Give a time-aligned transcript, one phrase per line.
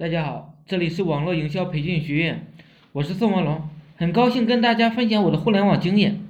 [0.00, 2.46] 大家好，这里是网络营销培训学院，
[2.92, 6.22] 我是宋文龙，很高兴跟大家分享我的互联网经验。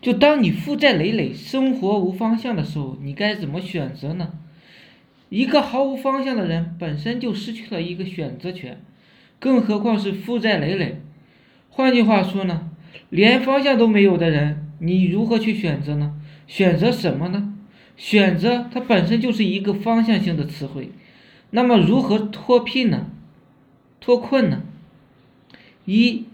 [0.00, 4.34] 就当你负债累累、生活无方向的时候，你该怎么选择呢？
[5.30, 8.80] 一个毫无方向的人本身就失去了一个选择权，
[9.40, 11.00] 更何况是负债累累。
[11.70, 12.70] 换句话说呢，
[13.10, 16.14] 连方向都没有的人，你如何去选择呢？
[16.46, 17.52] 选择什么呢？
[17.96, 20.92] 选择它本身就是一个方向性的词汇。
[21.50, 23.10] 那么如何脱贫呢？
[24.00, 24.62] 脱困呢？
[25.84, 26.26] 一，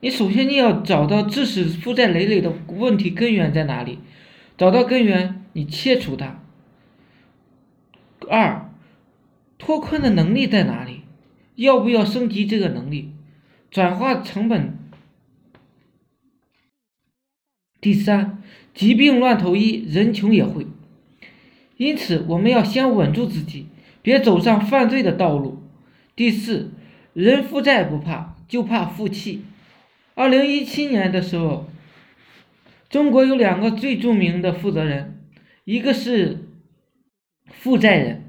[0.00, 3.98] 你首先你要找到致使负债累累的问题根源在哪里，
[4.56, 6.42] 找到根源，你切除它。
[8.28, 8.70] 二，
[9.58, 11.02] 脱困的能力在哪里？
[11.54, 13.12] 要不要升级这个能力？
[13.70, 14.76] 转化成本。
[17.80, 18.42] 第三，
[18.74, 20.66] 疾病乱投医，人穷也会。
[21.76, 23.68] 因此，我们要先稳住自己。
[24.02, 25.62] 别走上犯罪的道路。
[26.16, 26.72] 第四，
[27.12, 29.44] 人负债不怕，就怕负气。
[30.14, 31.68] 二零一七年的时候，
[32.88, 35.20] 中国有两个最著名的负责人，
[35.64, 36.48] 一个是
[37.46, 38.24] 负债人，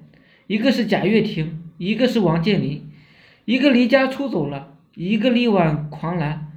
[0.46, 2.90] 一个是贾跃亭，一个是王健林，
[3.46, 6.52] 一个离家出走了，一个力挽狂澜。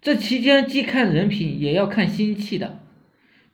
[0.00, 2.80] 这期间既看人品，也要看心气的。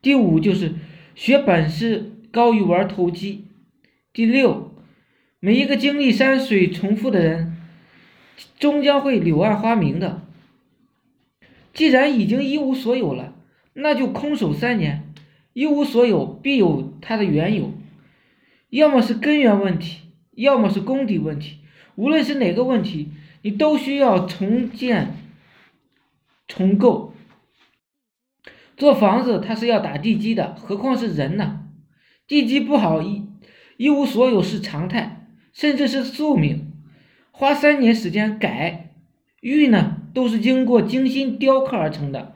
[0.00, 0.77] 第五就是
[1.15, 3.45] 学本事高于玩投机。
[4.15, 4.72] 第六。
[5.41, 7.56] 每一个经历山水重复的人，
[8.58, 10.22] 终将会柳暗花明的。
[11.72, 13.36] 既然已经一无所有了，
[13.72, 15.14] 那就空手三年。
[15.53, 17.72] 一无所有，必有它的缘由，
[18.70, 20.00] 要么是根源问题，
[20.33, 21.59] 要么是功底问题。
[21.94, 25.14] 无论是哪个问题，你都需要重建、
[26.48, 27.14] 重构。
[28.77, 31.69] 做房子，它是要打地基的，何况是人呢？
[32.27, 33.25] 地基不好，一
[33.77, 35.18] 一无所有是常态。
[35.59, 36.70] 甚至是宿命，
[37.33, 38.92] 花三年时间改
[39.41, 42.33] 玉呢，都是经过精心雕刻而成的。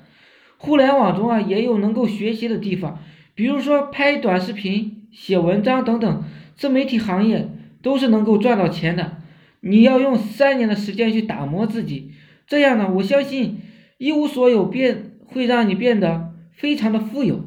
[0.56, 2.98] 互联网中啊，也有能够学习的地方，
[3.36, 6.24] 比如说拍短视频、写文章等等，
[6.56, 7.48] 自媒体行业
[7.80, 9.18] 都是能够赚到钱的。
[9.60, 12.10] 你要用三年的时间去打磨自己，
[12.48, 13.60] 这样呢，我相信
[13.98, 17.44] 一无所有变会让你变得非常的富有。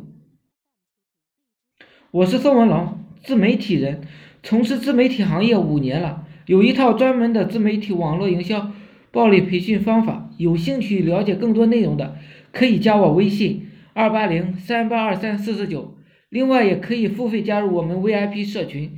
[2.12, 4.08] 我是宋文龙，自媒体人。
[4.46, 8.72] 从事自媒体行业五年了，有一套专门的自媒体网络营销
[9.12, 10.30] 暴力培训方法。
[10.38, 12.16] 有兴趣了解更多内容的，
[12.52, 15.98] 可以加我微信二八零三八二三四四九。
[16.30, 18.92] 另外，也可以付费加入我们 VIP 社群，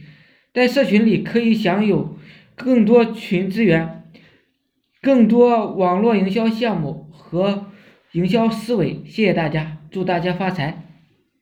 [0.53, 2.17] 在社群里可以享有
[2.55, 4.03] 更多群资源、
[5.01, 7.67] 更多网络营销项目和
[8.11, 9.01] 营销思维。
[9.05, 10.86] 谢谢大家，祝大家发财！